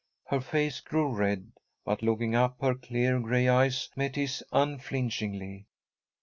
Her 0.29 0.41
face 0.41 0.79
grew 0.79 1.13
red, 1.15 1.51
but 1.85 2.01
looking 2.01 2.33
up 2.33 2.57
her 2.59 2.73
clear 2.73 3.19
gray 3.19 3.47
eyes 3.47 3.87
met 3.95 4.15
his 4.15 4.43
unflinchingly. 4.51 5.67